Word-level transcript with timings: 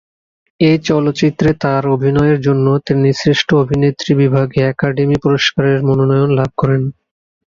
এই 0.59 0.77
চলচ্চিত্রে 0.87 1.49
তার 1.63 1.83
অভিনয়ের 1.95 2.39
জন্য 2.41 2.65
তিনি 2.87 3.09
শ্রেষ্ঠ 3.13 3.49
অভিনেত্রী 3.63 4.11
বিভাগে 4.21 4.59
একাডেমি 4.65 5.17
পুরস্কারের 5.23 5.79
মনোনয়ন 5.87 6.31
লাভ 6.39 6.51
করেন। 6.57 6.81